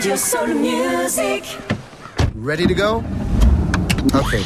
[0.00, 1.44] Radio Soul Music.
[2.34, 3.04] Ready to go?
[4.14, 4.40] Okay.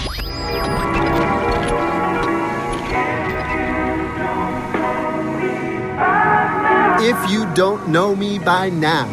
[6.99, 9.07] If you don't know me by now.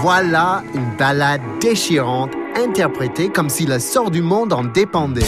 [0.00, 5.26] Voilà une ballade déchirante interprétée comme si le sort du monde en dépendait.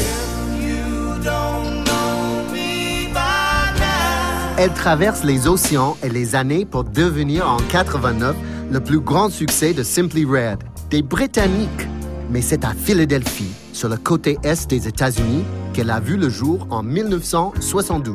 [4.56, 8.36] Elle traverse les océans et les années pour devenir en 89
[8.70, 10.58] le plus grand succès de Simply Red,
[10.90, 11.88] des Britanniques.
[12.30, 15.42] Mais c'est à Philadelphie, sur le côté est des États-Unis,
[15.72, 18.14] qu'elle a vu le jour en 1972.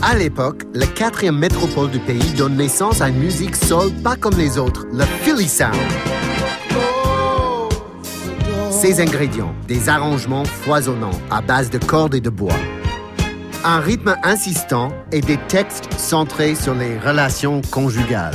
[0.00, 4.38] À l'époque, la quatrième métropole du pays donne naissance à une musique soul pas comme
[4.38, 5.74] les autres, le Philly Sound.
[8.70, 12.54] Ses ingrédients, des arrangements foisonnants à base de cordes et de bois.
[13.64, 18.34] Un rythme insistant et des textes centrés sur les relations conjugales.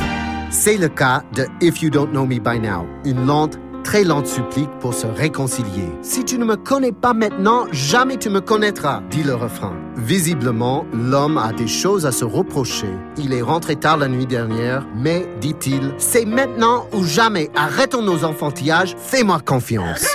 [0.49, 4.27] C'est le cas de If You Don't Know Me By Now, une lente très lente
[4.27, 5.89] supplique pour se réconcilier.
[6.01, 9.73] Si tu ne me connais pas maintenant, jamais tu me connaîtras, dit le refrain.
[9.95, 12.89] Visiblement, l'homme a des choses à se reprocher.
[13.17, 17.49] Il est rentré tard la nuit dernière, mais, dit-il, c'est maintenant ou jamais.
[17.55, 20.05] Arrêtons nos enfantillages, fais-moi confiance.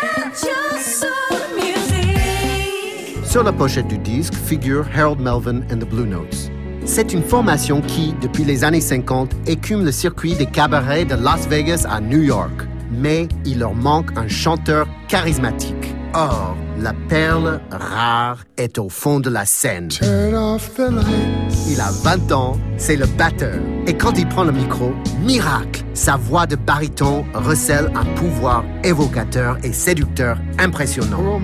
[3.28, 6.50] Sur la pochette du disque figure Harold Melvin and the Blue Notes.
[6.86, 11.46] C'est une formation qui, depuis les années 50, écume le circuit des cabarets de Las
[11.46, 15.94] Vegas à New York mais il leur manque un chanteur charismatique.
[16.14, 19.90] Or, la perle rare est au fond de la scène.
[20.00, 23.58] Il a 20 ans, c'est le batteur.
[23.86, 29.58] Et quand il prend le micro, miracle, sa voix de baryton recèle un pouvoir évocateur
[29.62, 31.40] et séducteur impressionnant.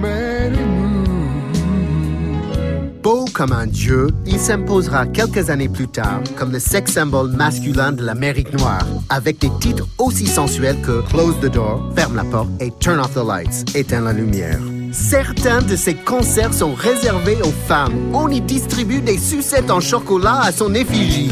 [3.05, 7.92] Beau comme un dieu, il s'imposera quelques années plus tard comme le sex symbole masculin
[7.92, 12.48] de l'Amérique noire, avec des titres aussi sensuels que Close the Door, ferme la porte,
[12.60, 14.58] et Turn off the lights, éteins la lumière.
[14.91, 17.93] Certains de ses concerts sont réservés aux femmes.
[18.14, 21.31] On y distribue des sucettes en chocolat à son effigie.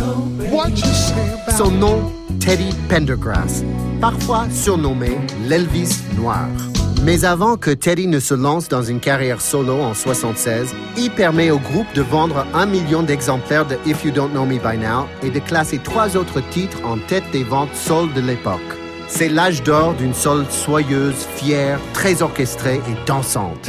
[1.57, 3.65] Son nom, Teddy Pendergrass,
[3.99, 5.17] parfois surnommé
[5.49, 6.49] l'Elvis noir.
[7.05, 11.51] Mais avant que Teddy ne se lance dans une carrière solo en 76, il permet
[11.51, 15.09] au groupe de vendre un million d'exemplaires de If You Don't Know Me By Now
[15.25, 18.61] et de classer trois autres titres en tête des ventes soul de l'époque.
[19.09, 23.69] C'est l'âge d'or d'une soul soyeuse, fière, très orchestrée et dansante.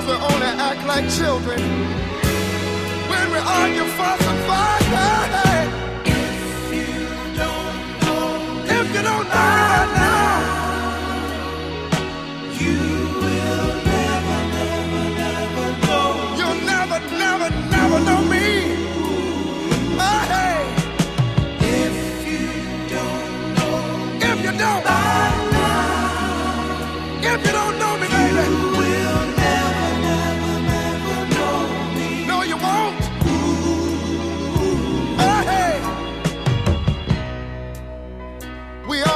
[0.00, 1.60] Cause we only act like children
[3.10, 5.49] when we argue, fuss, and fight.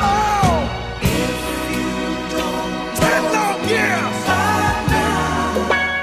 [0.00, 0.64] Oh,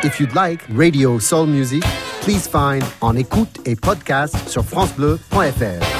[0.03, 1.83] if you'd like radio soul music,
[2.21, 5.92] please find En écoute et podcast sur francebleu.fr.